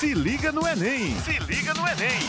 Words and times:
Se 0.00 0.14
liga 0.14 0.50
no 0.50 0.66
Enem! 0.66 1.14
Se 1.20 1.38
liga 1.40 1.74
no 1.74 1.86
Enem! 1.86 2.20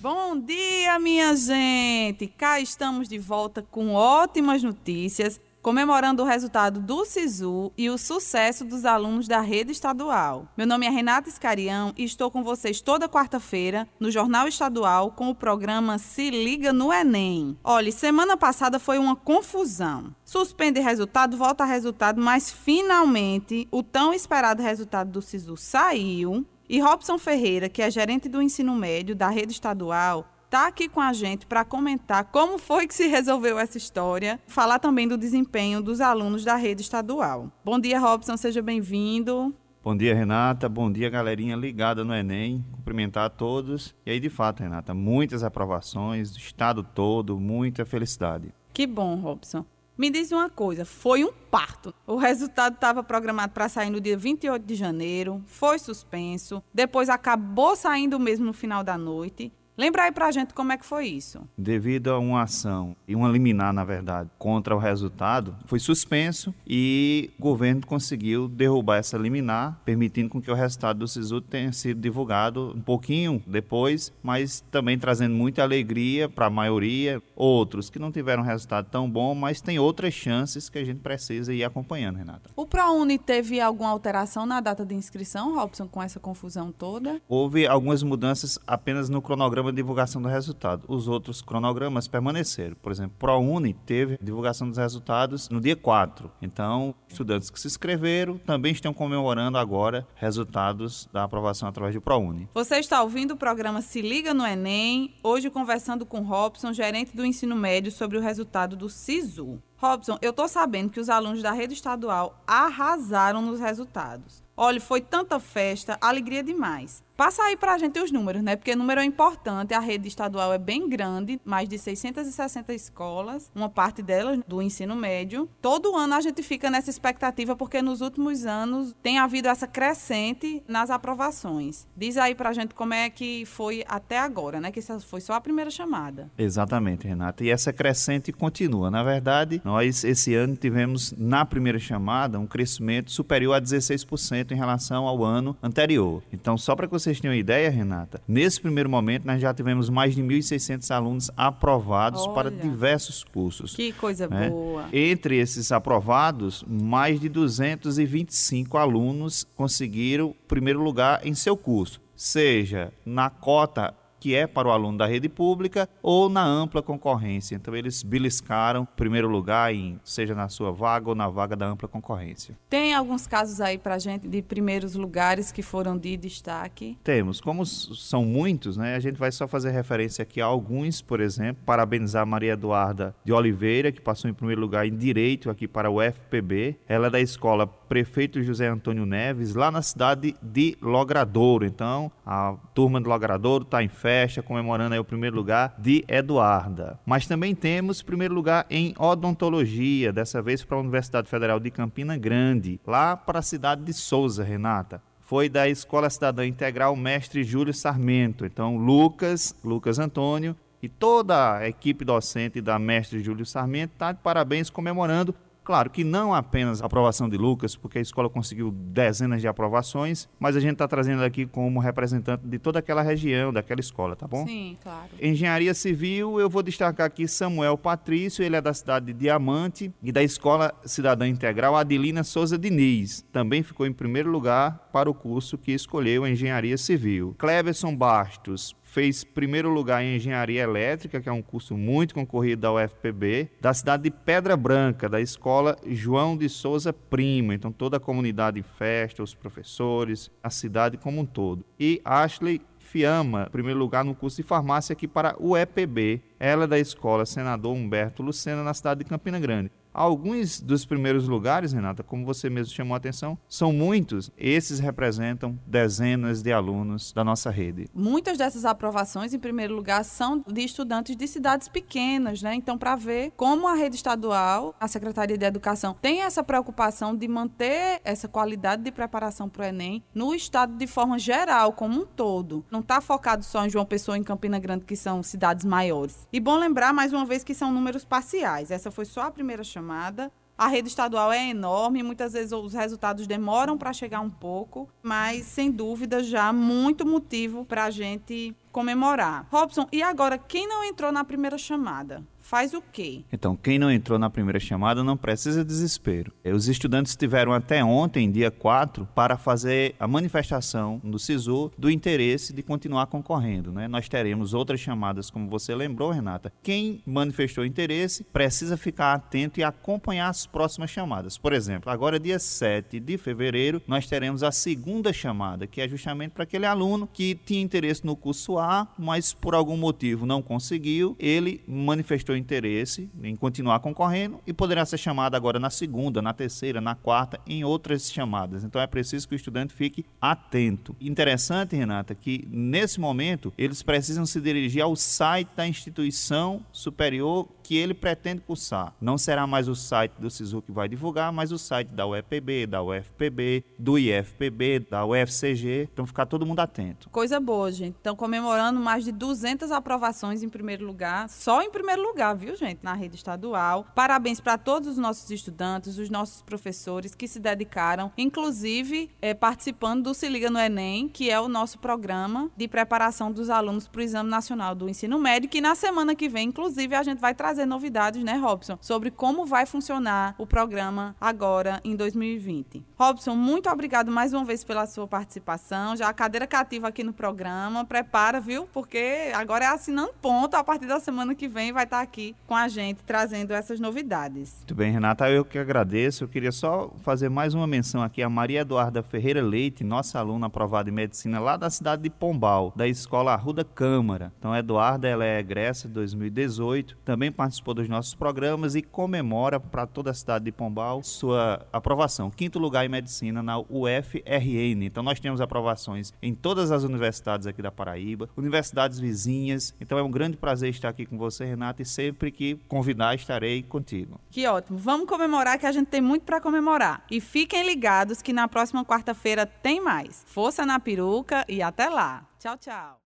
Bom 0.00 0.36
dia, 0.36 0.98
minha 0.98 1.36
gente! 1.36 2.26
Cá 2.26 2.58
estamos 2.58 3.08
de 3.08 3.16
volta 3.16 3.62
com 3.62 3.94
ótimas 3.94 4.60
notícias, 4.60 5.40
comemorando 5.62 6.24
o 6.24 6.26
resultado 6.26 6.80
do 6.80 7.04
SISU 7.04 7.72
e 7.78 7.88
o 7.88 7.96
sucesso 7.96 8.64
dos 8.64 8.84
alunos 8.84 9.28
da 9.28 9.40
rede 9.40 9.70
estadual. 9.70 10.48
Meu 10.56 10.66
nome 10.66 10.84
é 10.84 10.90
Renata 10.90 11.28
Escarião 11.28 11.92
e 11.96 12.02
estou 12.02 12.28
com 12.28 12.42
vocês 12.42 12.80
toda 12.80 13.08
quarta-feira 13.08 13.86
no 14.00 14.10
Jornal 14.10 14.48
Estadual 14.48 15.12
com 15.12 15.30
o 15.30 15.34
programa 15.34 15.96
Se 15.96 16.28
Liga 16.28 16.72
no 16.72 16.92
Enem. 16.92 17.56
Olha, 17.62 17.92
semana 17.92 18.36
passada 18.36 18.80
foi 18.80 18.98
uma 18.98 19.14
confusão. 19.14 20.12
Suspende 20.24 20.80
resultado, 20.80 21.36
volta 21.36 21.64
resultado, 21.64 22.20
mas 22.20 22.50
finalmente 22.50 23.68
o 23.70 23.80
tão 23.80 24.12
esperado 24.12 24.60
resultado 24.60 25.12
do 25.12 25.22
SISU 25.22 25.56
saiu 25.56 26.44
e 26.74 26.80
Robson 26.80 27.16
Ferreira, 27.18 27.68
que 27.68 27.80
é 27.80 27.88
gerente 27.88 28.28
do 28.28 28.42
ensino 28.42 28.74
médio 28.74 29.14
da 29.14 29.28
rede 29.28 29.52
estadual, 29.52 30.26
está 30.44 30.66
aqui 30.66 30.88
com 30.88 31.00
a 31.00 31.12
gente 31.12 31.46
para 31.46 31.64
comentar 31.64 32.24
como 32.24 32.58
foi 32.58 32.88
que 32.88 32.94
se 32.96 33.06
resolveu 33.06 33.60
essa 33.60 33.78
história, 33.78 34.40
falar 34.48 34.80
também 34.80 35.06
do 35.06 35.16
desempenho 35.16 35.80
dos 35.80 36.00
alunos 36.00 36.44
da 36.44 36.56
rede 36.56 36.82
estadual. 36.82 37.48
Bom 37.64 37.78
dia, 37.78 38.00
Robson, 38.00 38.36
seja 38.36 38.60
bem-vindo. 38.60 39.54
Bom 39.84 39.96
dia, 39.96 40.16
Renata. 40.16 40.68
Bom 40.68 40.90
dia, 40.90 41.08
galerinha 41.08 41.54
ligada 41.54 42.04
no 42.04 42.12
Enem. 42.12 42.64
Cumprimentar 42.72 43.26
a 43.26 43.30
todos. 43.30 43.94
E 44.04 44.10
aí, 44.10 44.18
de 44.18 44.28
fato, 44.28 44.64
Renata, 44.64 44.92
muitas 44.92 45.44
aprovações, 45.44 46.32
do 46.32 46.38
estado 46.38 46.82
todo, 46.82 47.38
muita 47.38 47.86
felicidade. 47.86 48.52
Que 48.72 48.84
bom, 48.84 49.14
Robson. 49.14 49.64
Me 49.96 50.10
diz 50.10 50.32
uma 50.32 50.50
coisa, 50.50 50.84
foi 50.84 51.24
um 51.24 51.32
parto. 51.32 51.94
O 52.04 52.16
resultado 52.16 52.74
estava 52.74 53.00
programado 53.00 53.52
para 53.52 53.68
sair 53.68 53.90
no 53.90 54.00
dia 54.00 54.16
28 54.16 54.64
de 54.64 54.74
janeiro, 54.74 55.40
foi 55.46 55.78
suspenso, 55.78 56.60
depois 56.74 57.08
acabou 57.08 57.76
saindo 57.76 58.18
mesmo 58.18 58.44
no 58.44 58.52
final 58.52 58.82
da 58.82 58.98
noite. 58.98 59.52
Lembra 59.76 60.04
aí 60.04 60.12
pra 60.12 60.30
gente 60.30 60.54
como 60.54 60.70
é 60.70 60.78
que 60.78 60.86
foi 60.86 61.08
isso. 61.08 61.40
Devido 61.58 62.10
a 62.12 62.18
uma 62.18 62.42
ação 62.42 62.94
e 63.08 63.16
uma 63.16 63.28
liminar, 63.28 63.72
na 63.72 63.84
verdade, 63.84 64.30
contra 64.38 64.74
o 64.74 64.78
resultado, 64.78 65.56
foi 65.66 65.80
suspenso 65.80 66.54
e 66.64 67.30
o 67.38 67.42
governo 67.42 67.84
conseguiu 67.84 68.46
derrubar 68.46 68.98
essa 68.98 69.18
liminar, 69.18 69.80
permitindo 69.84 70.28
com 70.28 70.40
que 70.40 70.50
o 70.50 70.54
resultado 70.54 71.00
do 71.00 71.08
SISU 71.08 71.40
tenha 71.40 71.72
sido 71.72 72.00
divulgado 72.00 72.72
um 72.76 72.80
pouquinho 72.80 73.42
depois, 73.46 74.12
mas 74.22 74.60
também 74.70 74.96
trazendo 74.96 75.34
muita 75.34 75.62
alegria 75.62 76.28
para 76.28 76.46
a 76.46 76.50
maioria. 76.50 77.20
Outros 77.34 77.90
que 77.90 77.98
não 77.98 78.12
tiveram 78.12 78.44
resultado 78.44 78.86
tão 78.88 79.10
bom, 79.10 79.34
mas 79.34 79.60
tem 79.60 79.78
outras 79.78 80.14
chances 80.14 80.68
que 80.68 80.78
a 80.78 80.84
gente 80.84 81.00
precisa 81.00 81.52
ir 81.52 81.64
acompanhando, 81.64 82.16
Renata. 82.16 82.50
O 82.54 82.64
ProUni 82.64 83.18
teve 83.18 83.60
alguma 83.60 83.90
alteração 83.90 84.46
na 84.46 84.60
data 84.60 84.86
de 84.86 84.94
inscrição, 84.94 85.56
Robson, 85.56 85.88
com 85.88 86.00
essa 86.00 86.20
confusão 86.20 86.70
toda? 86.70 87.20
Houve 87.28 87.66
algumas 87.66 88.04
mudanças 88.04 88.56
apenas 88.66 89.08
no 89.08 89.20
cronograma 89.20 89.63
cronograma 89.64 89.72
de 89.72 89.76
divulgação 89.76 90.20
do 90.20 90.28
resultado. 90.28 90.84
Os 90.88 91.08
outros 91.08 91.40
cronogramas 91.40 92.08
permaneceram. 92.08 92.76
Por 92.82 92.92
exemplo, 92.92 93.16
ProUni 93.18 93.72
teve 93.72 94.18
divulgação 94.20 94.68
dos 94.68 94.78
resultados 94.78 95.48
no 95.48 95.60
dia 95.60 95.76
4. 95.76 96.30
Então, 96.42 96.94
estudantes 97.08 97.50
que 97.50 97.58
se 97.58 97.66
inscreveram 97.66 98.38
também 98.38 98.72
estão 98.72 98.92
comemorando 98.92 99.58
agora 99.58 100.06
resultados 100.14 101.08
da 101.12 101.24
aprovação 101.24 101.68
através 101.68 101.94
do 101.94 102.00
ProUni. 102.00 102.48
Você 102.54 102.76
está 102.76 103.02
ouvindo 103.02 103.32
o 103.32 103.36
programa 103.36 103.80
Se 103.80 104.00
Liga 104.00 104.34
no 104.34 104.46
Enem, 104.46 105.14
hoje 105.22 105.50
conversando 105.50 106.04
com 106.04 106.22
Robson, 106.22 106.72
gerente 106.72 107.16
do 107.16 107.24
ensino 107.24 107.56
médio, 107.56 107.90
sobre 107.90 108.18
o 108.18 108.20
resultado 108.20 108.76
do 108.76 108.88
SISU. 108.88 109.60
Robson, 109.76 110.18
eu 110.22 110.30
estou 110.30 110.48
sabendo 110.48 110.90
que 110.90 111.00
os 111.00 111.08
alunos 111.08 111.42
da 111.42 111.52
rede 111.52 111.74
estadual 111.74 112.42
arrasaram 112.46 113.42
nos 113.42 113.60
resultados. 113.60 114.42
Olha, 114.56 114.80
foi 114.80 115.00
tanta 115.00 115.40
festa, 115.40 115.98
alegria 116.00 116.42
demais. 116.42 117.02
Passa 117.16 117.44
aí 117.44 117.56
pra 117.56 117.78
gente 117.78 118.00
os 118.00 118.10
números, 118.10 118.42
né? 118.42 118.56
Porque 118.56 118.74
número 118.74 119.00
é 119.00 119.04
importante. 119.04 119.72
A 119.72 119.78
rede 119.78 120.08
estadual 120.08 120.52
é 120.52 120.58
bem 120.58 120.88
grande, 120.88 121.40
mais 121.44 121.68
de 121.68 121.78
660 121.78 122.74
escolas, 122.74 123.52
uma 123.54 123.68
parte 123.68 124.02
delas 124.02 124.40
do 124.48 124.60
ensino 124.60 124.96
médio. 124.96 125.48
Todo 125.62 125.94
ano 125.94 126.14
a 126.14 126.20
gente 126.20 126.42
fica 126.42 126.68
nessa 126.68 126.90
expectativa 126.90 127.54
porque 127.54 127.80
nos 127.80 128.00
últimos 128.00 128.44
anos 128.44 128.96
tem 129.00 129.18
havido 129.18 129.46
essa 129.46 129.66
crescente 129.66 130.60
nas 130.66 130.90
aprovações. 130.90 131.86
Diz 131.96 132.16
aí 132.16 132.34
pra 132.34 132.52
gente 132.52 132.74
como 132.74 132.94
é 132.94 133.08
que 133.08 133.46
foi 133.46 133.84
até 133.86 134.18
agora, 134.18 134.60
né? 134.60 134.72
Que 134.72 134.80
essa 134.80 134.98
foi 134.98 135.20
só 135.20 135.34
a 135.34 135.40
primeira 135.40 135.70
chamada. 135.70 136.28
Exatamente, 136.36 137.06
Renata. 137.06 137.44
E 137.44 137.50
essa 137.50 137.72
crescente 137.72 138.32
continua. 138.32 138.90
Na 138.90 139.04
verdade, 139.04 139.62
nós 139.64 140.02
esse 140.02 140.34
ano 140.34 140.56
tivemos 140.56 141.14
na 141.16 141.44
primeira 141.44 141.78
chamada 141.78 142.40
um 142.40 142.46
crescimento 142.46 143.12
superior 143.12 143.54
a 143.54 143.60
16% 143.60 144.50
em 144.50 144.56
relação 144.56 145.06
ao 145.06 145.22
ano 145.22 145.56
anterior. 145.62 146.20
Então, 146.32 146.58
só 146.58 146.74
para 146.74 146.88
que 146.88 147.03
vocês 147.04 147.20
tenham 147.20 147.32
uma 147.34 147.38
ideia, 147.38 147.70
Renata, 147.70 148.20
nesse 148.26 148.60
primeiro 148.60 148.88
momento 148.88 149.26
nós 149.26 149.40
já 149.40 149.52
tivemos 149.52 149.90
mais 149.90 150.14
de 150.14 150.22
1.600 150.22 150.90
alunos 150.90 151.30
aprovados 151.36 152.22
Olha, 152.22 152.32
para 152.32 152.50
diversos 152.50 153.22
cursos. 153.22 153.76
Que 153.76 153.92
coisa 153.92 154.26
né? 154.26 154.48
boa. 154.48 154.88
Entre 154.92 155.36
esses 155.36 155.70
aprovados, 155.70 156.64
mais 156.66 157.20
de 157.20 157.28
225 157.28 158.78
alunos 158.78 159.46
conseguiram 159.54 160.28
o 160.28 160.34
primeiro 160.48 160.82
lugar 160.82 161.20
em 161.26 161.34
seu 161.34 161.56
curso, 161.56 162.00
seja 162.16 162.90
na 163.04 163.28
cota 163.28 163.94
que 164.24 164.34
é 164.34 164.46
para 164.46 164.66
o 164.66 164.70
aluno 164.70 164.96
da 164.96 165.04
rede 165.04 165.28
pública 165.28 165.86
ou 166.02 166.30
na 166.30 166.42
ampla 166.42 166.80
concorrência. 166.80 167.56
Então 167.56 167.76
eles 167.76 168.02
beliscaram 168.02 168.88
primeiro 168.96 169.28
lugar 169.28 169.74
em 169.74 170.00
seja 170.02 170.34
na 170.34 170.48
sua 170.48 170.72
vaga 170.72 171.10
ou 171.10 171.14
na 171.14 171.28
vaga 171.28 171.54
da 171.54 171.66
ampla 171.66 171.86
concorrência. 171.86 172.56
Tem 172.70 172.94
alguns 172.94 173.26
casos 173.26 173.60
aí 173.60 173.76
para 173.76 173.98
gente 173.98 174.26
de 174.26 174.40
primeiros 174.40 174.94
lugares 174.94 175.52
que 175.52 175.60
foram 175.60 175.98
de 175.98 176.16
destaque? 176.16 176.96
Temos, 177.04 177.38
como 177.38 177.66
são 177.66 178.24
muitos, 178.24 178.78
né? 178.78 178.94
A 178.94 178.98
gente 178.98 179.18
vai 179.18 179.30
só 179.30 179.46
fazer 179.46 179.72
referência 179.72 180.22
aqui 180.22 180.40
a 180.40 180.46
alguns, 180.46 181.02
por 181.02 181.20
exemplo, 181.20 181.62
parabenizar 181.66 182.26
Maria 182.26 182.54
Eduarda 182.54 183.14
de 183.26 183.30
Oliveira, 183.30 183.92
que 183.92 184.00
passou 184.00 184.30
em 184.30 184.32
primeiro 184.32 184.62
lugar 184.62 184.86
em 184.86 184.96
direito 184.96 185.50
aqui 185.50 185.68
para 185.68 185.90
o 185.90 186.00
FPB. 186.00 186.76
Ela 186.88 187.08
é 187.08 187.10
da 187.10 187.20
escola 187.20 187.66
Prefeito 187.66 188.42
José 188.42 188.68
Antônio 188.68 189.04
Neves, 189.04 189.54
lá 189.54 189.70
na 189.70 189.82
cidade 189.82 190.34
de 190.42 190.78
Logradouro. 190.80 191.66
Então, 191.66 192.10
a 192.24 192.56
turma 192.74 193.00
de 193.02 193.06
Logradouro 193.06 193.64
está 193.64 193.82
em 193.82 193.88
festa, 194.14 194.42
comemorando 194.42 194.94
o 194.94 195.04
primeiro 195.04 195.34
lugar 195.34 195.74
de 195.76 196.04
Eduarda. 196.06 197.00
Mas 197.04 197.26
também 197.26 197.52
temos 197.52 198.00
primeiro 198.00 198.32
lugar 198.32 198.64
em 198.70 198.94
odontologia, 198.96 200.12
dessa 200.12 200.40
vez 200.40 200.64
para 200.64 200.76
a 200.76 200.80
Universidade 200.80 201.28
Federal 201.28 201.58
de 201.58 201.68
Campina 201.68 202.16
Grande, 202.16 202.80
lá 202.86 203.16
para 203.16 203.40
a 203.40 203.42
cidade 203.42 203.82
de 203.82 203.92
Souza, 203.92 204.44
Renata 204.44 205.02
foi 205.26 205.48
da 205.48 205.66
Escola 205.66 206.10
Cidadã 206.10 206.46
Integral 206.46 206.94
Mestre 206.94 207.42
Júlio 207.42 207.72
Sarmento. 207.72 208.44
Então, 208.44 208.76
Lucas, 208.76 209.56
Lucas 209.64 209.98
Antônio 209.98 210.54
e 210.82 210.88
toda 210.88 211.56
a 211.56 211.66
equipe 211.66 212.04
docente 212.04 212.60
da 212.60 212.78
Mestre 212.78 213.20
Júlio 213.20 213.46
Sarmento 213.46 213.94
está 213.94 214.12
de 214.12 214.18
parabéns 214.18 214.68
comemorando 214.68 215.34
Claro 215.64 215.88
que 215.88 216.04
não 216.04 216.34
apenas 216.34 216.82
a 216.82 216.86
aprovação 216.86 217.26
de 217.26 217.38
Lucas, 217.38 217.74
porque 217.74 217.98
a 217.98 218.02
escola 218.02 218.28
conseguiu 218.28 218.70
dezenas 218.70 219.40
de 219.40 219.48
aprovações, 219.48 220.28
mas 220.38 220.56
a 220.56 220.60
gente 220.60 220.74
está 220.74 220.86
trazendo 220.86 221.24
aqui 221.24 221.46
como 221.46 221.80
representante 221.80 222.46
de 222.46 222.58
toda 222.58 222.80
aquela 222.80 223.00
região, 223.00 223.50
daquela 223.50 223.80
escola, 223.80 224.14
tá 224.14 224.26
bom? 224.26 224.46
Sim, 224.46 224.76
claro. 224.82 225.08
Engenharia 225.20 225.72
Civil, 225.72 226.38
eu 226.38 226.50
vou 226.50 226.62
destacar 226.62 227.06
aqui 227.06 227.26
Samuel 227.26 227.78
Patrício, 227.78 228.44
ele 228.44 228.56
é 228.56 228.60
da 228.60 228.74
cidade 228.74 229.06
de 229.06 229.14
Diamante 229.14 229.90
e 230.02 230.12
da 230.12 230.22
Escola 230.22 230.74
Cidadã 230.84 231.26
Integral 231.26 231.74
Adelina 231.74 232.22
Souza 232.22 232.58
Diniz. 232.58 233.24
Também 233.32 233.62
ficou 233.62 233.86
em 233.86 233.92
primeiro 233.92 234.30
lugar 234.30 234.90
para 234.92 235.08
o 235.08 235.14
curso 235.14 235.56
que 235.56 235.72
escolheu 235.72 236.26
Engenharia 236.26 236.76
Civil. 236.76 237.34
Cleverson 237.38 237.96
Bastos, 237.96 238.76
fez 238.94 239.24
primeiro 239.24 239.68
lugar 239.68 240.04
em 240.04 240.14
engenharia 240.14 240.62
elétrica, 240.62 241.20
que 241.20 241.28
é 241.28 241.32
um 241.32 241.42
curso 241.42 241.76
muito 241.76 242.14
concorrido 242.14 242.62
da 242.62 242.72
UFPB, 242.72 243.50
da 243.60 243.74
cidade 243.74 244.04
de 244.04 244.10
Pedra 244.12 244.56
Branca, 244.56 245.08
da 245.08 245.20
escola 245.20 245.76
João 245.84 246.36
de 246.36 246.48
Souza 246.48 246.92
Primo. 246.92 247.52
Então, 247.52 247.72
toda 247.72 247.96
a 247.96 248.00
comunidade 248.00 248.60
em 248.60 248.62
festa, 248.62 249.20
os 249.20 249.34
professores, 249.34 250.30
a 250.40 250.48
cidade 250.48 250.96
como 250.96 251.20
um 251.20 251.26
todo. 251.26 251.64
E 251.78 252.00
Ashley 252.04 252.60
Fiamma, 252.78 253.48
primeiro 253.50 253.80
lugar 253.80 254.04
no 254.04 254.14
curso 254.14 254.36
de 254.36 254.44
farmácia 254.44 254.92
aqui 254.92 255.08
para 255.08 255.34
o 255.40 255.56
EPB. 255.56 256.22
Ela 256.38 256.62
é 256.62 256.66
da 256.68 256.78
escola 256.78 257.26
Senador 257.26 257.74
Humberto 257.74 258.22
Lucena, 258.22 258.62
na 258.62 258.72
cidade 258.72 259.02
de 259.02 259.10
Campina 259.10 259.40
Grande. 259.40 259.72
Alguns 259.94 260.60
dos 260.60 260.84
primeiros 260.84 261.28
lugares, 261.28 261.72
Renata, 261.72 262.02
como 262.02 262.26
você 262.26 262.50
mesmo 262.50 262.74
chamou 262.74 262.94
a 262.94 262.96
atenção, 262.96 263.38
são 263.48 263.72
muitos. 263.72 264.28
Esses 264.36 264.80
representam 264.80 265.56
dezenas 265.64 266.42
de 266.42 266.52
alunos 266.52 267.12
da 267.12 267.22
nossa 267.22 267.48
rede. 267.48 267.86
Muitas 267.94 268.36
dessas 268.36 268.64
aprovações, 268.64 269.32
em 269.32 269.38
primeiro 269.38 269.72
lugar, 269.72 270.04
são 270.04 270.42
de 270.44 270.62
estudantes 270.62 271.14
de 271.14 271.28
cidades 271.28 271.68
pequenas, 271.68 272.42
né? 272.42 272.56
Então, 272.56 272.76
para 272.76 272.96
ver 272.96 273.32
como 273.36 273.68
a 273.68 273.74
rede 273.74 273.94
estadual, 273.94 274.74
a 274.80 274.88
Secretaria 274.88 275.38
de 275.38 275.46
Educação, 275.46 275.96
tem 276.02 276.22
essa 276.22 276.42
preocupação 276.42 277.14
de 277.14 277.28
manter 277.28 278.00
essa 278.04 278.26
qualidade 278.26 278.82
de 278.82 278.90
preparação 278.90 279.48
para 279.48 279.62
o 279.62 279.68
Enem 279.68 280.02
no 280.12 280.34
estado 280.34 280.76
de 280.76 280.88
forma 280.88 281.20
geral, 281.20 281.72
como 281.72 282.00
um 282.00 282.04
todo. 282.04 282.64
Não 282.68 282.80
está 282.80 283.00
focado 283.00 283.44
só 283.44 283.64
em 283.64 283.70
João 283.70 283.86
Pessoa 283.86 284.16
e 284.16 284.20
em 284.20 284.24
Campina 284.24 284.58
Grande, 284.58 284.84
que 284.84 284.96
são 284.96 285.22
cidades 285.22 285.64
maiores. 285.64 286.26
E 286.32 286.40
bom 286.40 286.56
lembrar, 286.56 286.92
mais 286.92 287.12
uma 287.12 287.24
vez, 287.24 287.44
que 287.44 287.54
são 287.54 287.70
números 287.70 288.04
parciais. 288.04 288.72
Essa 288.72 288.90
foi 288.90 289.04
só 289.04 289.22
a 289.22 289.30
primeira 289.30 289.62
chamada 289.62 289.83
chamada. 289.84 290.32
A 290.56 290.68
rede 290.68 290.88
estadual 290.88 291.32
é 291.32 291.50
enorme, 291.50 292.02
muitas 292.02 292.32
vezes 292.32 292.52
os 292.52 292.72
resultados 292.72 293.26
demoram 293.26 293.76
para 293.76 293.92
chegar 293.92 294.20
um 294.20 294.30
pouco, 294.30 294.88
mas 295.02 295.44
sem 295.44 295.70
dúvida 295.70 296.22
já 296.22 296.52
muito 296.52 297.04
motivo 297.04 297.64
para 297.64 297.84
a 297.84 297.90
gente 297.90 298.56
comemorar. 298.70 299.46
Robson, 299.50 299.86
e 299.92 300.00
agora 300.00 300.38
quem 300.38 300.68
não 300.68 300.84
entrou 300.84 301.10
na 301.10 301.24
primeira 301.24 301.58
chamada? 301.58 302.24
Faz 302.44 302.74
o 302.74 302.82
quê? 302.82 303.24
Então, 303.32 303.56
quem 303.56 303.78
não 303.78 303.90
entrou 303.90 304.18
na 304.18 304.28
primeira 304.28 304.60
chamada 304.60 305.02
não 305.02 305.16
precisa 305.16 305.64
desespero. 305.64 306.30
Os 306.44 306.68
estudantes 306.68 307.16
tiveram 307.16 307.52
até 307.52 307.82
ontem, 307.82 308.30
dia 308.30 308.50
4, 308.50 309.08
para 309.14 309.38
fazer 309.38 309.94
a 309.98 310.06
manifestação 310.06 311.00
no 311.02 311.18
SISU 311.18 311.72
do 311.78 311.90
interesse 311.90 312.52
de 312.52 312.62
continuar 312.62 313.06
concorrendo. 313.06 313.72
Né? 313.72 313.88
Nós 313.88 314.10
teremos 314.10 314.52
outras 314.52 314.78
chamadas, 314.78 315.30
como 315.30 315.48
você 315.48 315.74
lembrou, 315.74 316.10
Renata. 316.10 316.52
Quem 316.62 317.02
manifestou 317.06 317.64
interesse 317.64 318.22
precisa 318.24 318.76
ficar 318.76 319.14
atento 319.14 319.58
e 319.58 319.64
acompanhar 319.64 320.28
as 320.28 320.46
próximas 320.46 320.90
chamadas. 320.90 321.38
Por 321.38 321.54
exemplo, 321.54 321.90
agora, 321.90 322.20
dia 322.20 322.38
7 322.38 323.00
de 323.00 323.16
fevereiro, 323.16 323.80
nós 323.86 324.06
teremos 324.06 324.42
a 324.42 324.52
segunda 324.52 325.14
chamada, 325.14 325.66
que 325.66 325.80
é 325.80 325.88
justamente 325.88 326.32
para 326.32 326.44
aquele 326.44 326.66
aluno 326.66 327.08
que 327.10 327.34
tinha 327.34 327.62
interesse 327.62 328.04
no 328.04 328.14
curso 328.14 328.58
A, 328.58 328.86
mas 328.98 329.32
por 329.32 329.54
algum 329.54 329.78
motivo 329.78 330.26
não 330.26 330.42
conseguiu, 330.42 331.16
ele 331.18 331.62
manifestou 331.66 332.33
manifestou 332.34 332.36
interesse 332.36 333.10
em 333.22 333.36
continuar 333.36 333.80
concorrendo 333.80 334.40
e 334.46 334.52
poderá 334.52 334.84
ser 334.84 334.98
chamado 334.98 335.34
agora 335.34 335.58
na 335.58 335.70
segunda, 335.70 336.20
na 336.20 336.32
terceira, 336.32 336.80
na 336.80 336.94
quarta, 336.94 337.40
em 337.46 337.64
outras 337.64 338.10
chamadas. 338.12 338.64
Então 338.64 338.80
é 338.80 338.86
preciso 338.86 339.28
que 339.28 339.34
o 339.34 339.36
estudante 339.36 339.72
fique 339.72 340.04
atento. 340.20 340.96
Interessante, 341.00 341.76
Renata, 341.76 342.14
que 342.14 342.46
nesse 342.50 343.00
momento 343.00 343.52
eles 343.56 343.82
precisam 343.82 344.26
se 344.26 344.40
dirigir 344.40 344.82
ao 344.82 344.96
site 344.96 345.50
da 345.56 345.66
instituição 345.66 346.64
superior 346.72 347.48
que 347.64 347.76
ele 347.76 347.94
pretende 347.94 348.42
cursar. 348.42 348.94
Não 349.00 349.16
será 349.16 349.46
mais 349.46 349.68
o 349.68 349.74
site 349.74 350.12
do 350.18 350.30
SISU 350.30 350.60
que 350.60 350.70
vai 350.70 350.86
divulgar, 350.86 351.32
mas 351.32 351.50
o 351.50 351.58
site 351.58 351.88
da 351.88 352.06
UEPB, 352.06 352.66
da 352.66 352.82
UFPB, 352.82 353.64
do 353.78 353.98
IFPB, 353.98 354.86
da 354.90 355.06
UFCG. 355.06 355.88
Então 355.90 356.06
ficar 356.06 356.26
todo 356.26 356.44
mundo 356.44 356.60
atento. 356.60 357.08
Coisa 357.08 357.40
boa, 357.40 357.72
gente. 357.72 357.96
Estão 357.96 358.14
comemorando 358.14 358.78
mais 358.78 359.04
de 359.04 359.12
200 359.12 359.72
aprovações 359.72 360.42
em 360.42 360.48
primeiro 360.48 360.84
lugar, 360.84 361.28
só 361.30 361.62
em 361.62 361.70
primeiro 361.70 362.02
lugar, 362.02 362.23
viu, 362.32 362.56
gente, 362.56 362.78
na 362.82 362.94
rede 362.94 363.16
estadual. 363.16 363.86
Parabéns 363.94 364.40
para 364.40 364.56
todos 364.56 364.88
os 364.88 364.98
nossos 364.98 365.28
estudantes, 365.30 365.98
os 365.98 366.08
nossos 366.08 366.40
professores 366.42 367.14
que 367.14 367.28
se 367.28 367.38
dedicaram, 367.38 368.10
inclusive 368.16 369.10
é, 369.20 369.34
participando 369.34 370.04
do 370.04 370.14
Se 370.14 370.28
Liga 370.28 370.48
no 370.48 370.58
Enem, 370.58 371.08
que 371.08 371.30
é 371.30 371.40
o 371.40 371.48
nosso 371.48 371.78
programa 371.78 372.50
de 372.56 372.68
preparação 372.68 373.30
dos 373.30 373.50
alunos 373.50 373.88
para 373.88 374.00
o 374.00 374.02
Exame 374.02 374.30
Nacional 374.30 374.74
do 374.74 374.88
Ensino 374.88 375.18
Médio, 375.18 375.50
que 375.50 375.60
na 375.60 375.74
semana 375.74 376.14
que 376.14 376.28
vem, 376.28 376.48
inclusive, 376.48 376.94
a 376.94 377.02
gente 377.02 377.18
vai 377.18 377.34
trazer 377.34 377.66
novidades, 377.66 378.22
né, 378.22 378.36
Robson, 378.36 378.78
sobre 378.80 379.10
como 379.10 379.44
vai 379.44 379.66
funcionar 379.66 380.34
o 380.38 380.46
programa 380.46 381.16
agora 381.20 381.80
em 381.84 381.96
2020. 381.96 382.84
Robson, 382.96 383.34
muito 383.34 383.68
obrigado 383.68 384.10
mais 384.10 384.32
uma 384.32 384.44
vez 384.44 384.62
pela 384.62 384.86
sua 384.86 385.06
participação. 385.06 385.96
Já 385.96 386.08
a 386.08 386.12
cadeira 386.12 386.46
cativa 386.46 386.88
aqui 386.88 387.02
no 387.02 387.12
programa. 387.12 387.84
Prepara, 387.84 388.40
viu? 388.40 388.68
Porque 388.72 389.32
agora 389.34 389.64
é 389.64 389.68
assinando 389.68 390.12
ponto. 390.22 390.54
A 390.54 390.62
partir 390.62 390.86
da 390.86 391.00
semana 391.00 391.34
que 391.34 391.48
vem 391.48 391.72
vai 391.72 391.84
estar 391.84 392.00
aqui 392.00 392.13
com 392.46 392.54
a 392.54 392.68
gente 392.68 393.02
trazendo 393.04 393.52
essas 393.52 393.80
novidades. 393.80 394.56
Muito 394.58 394.74
bem, 394.74 394.92
Renata. 394.92 395.28
Eu 395.28 395.44
que 395.44 395.58
agradeço. 395.58 396.24
Eu 396.24 396.28
queria 396.28 396.52
só 396.52 396.90
fazer 397.02 397.28
mais 397.28 397.54
uma 397.54 397.66
menção 397.66 398.02
aqui 398.02 398.22
a 398.22 398.28
Maria 398.28 398.60
Eduarda 398.60 399.02
Ferreira 399.02 399.42
Leite, 399.42 399.82
nossa 399.82 400.18
aluna 400.18 400.46
aprovada 400.46 400.88
em 400.88 400.92
medicina 400.92 401.40
lá 401.40 401.56
da 401.56 401.68
cidade 401.68 402.02
de 402.02 402.10
Pombal, 402.10 402.72
da 402.76 402.86
escola 402.86 403.32
Arruda 403.32 403.64
Câmara. 403.64 404.32
Então, 404.38 404.54
Eduarda, 404.54 405.08
ela 405.08 405.24
é 405.24 405.38
egressa 405.38 405.88
de 405.88 405.94
2018. 405.94 406.96
Também 407.04 407.32
participou 407.32 407.74
dos 407.74 407.88
nossos 407.88 408.14
programas 408.14 408.74
e 408.74 408.82
comemora 408.82 409.58
para 409.58 409.86
toda 409.86 410.10
a 410.10 410.14
cidade 410.14 410.44
de 410.44 410.52
Pombal 410.52 411.02
sua 411.02 411.66
aprovação. 411.72 412.30
Quinto 412.30 412.58
lugar 412.58 412.84
em 412.84 412.88
medicina 412.88 413.42
na 413.42 413.58
UFRN. 413.58 414.84
Então 414.84 415.02
nós 415.02 415.20
temos 415.20 415.40
aprovações 415.40 416.12
em 416.22 416.34
todas 416.34 416.70
as 416.70 416.82
universidades 416.82 417.46
aqui 417.46 417.62
da 417.62 417.70
Paraíba, 417.70 418.28
universidades 418.36 418.98
vizinhas. 418.98 419.74
Então 419.80 419.98
é 419.98 420.02
um 420.02 420.10
grande 420.10 420.36
prazer 420.36 420.70
estar 420.70 420.88
aqui 420.88 421.06
com 421.06 421.18
você, 421.18 421.44
Renata, 421.44 421.82
e 421.82 421.86
sempre 422.04 422.30
que 422.30 422.56
convidar 422.68 423.14
estarei 423.14 423.62
contigo. 423.62 424.20
Que 424.30 424.46
ótimo. 424.46 424.78
Vamos 424.78 425.08
comemorar 425.08 425.58
que 425.58 425.66
a 425.66 425.72
gente 425.72 425.88
tem 425.88 426.00
muito 426.00 426.22
para 426.22 426.40
comemorar. 426.40 427.04
E 427.10 427.20
fiquem 427.20 427.64
ligados 427.64 428.20
que 428.20 428.32
na 428.32 428.46
próxima 428.48 428.84
quarta-feira 428.84 429.46
tem 429.46 429.80
mais. 429.80 430.24
Força 430.26 430.66
na 430.66 430.78
peruca 430.78 431.44
e 431.48 431.62
até 431.62 431.88
lá. 431.88 432.26
Tchau, 432.38 432.56
tchau. 432.58 433.00